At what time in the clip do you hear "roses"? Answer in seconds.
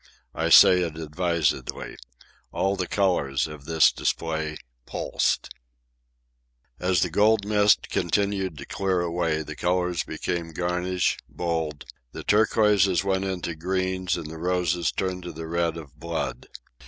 14.39-14.91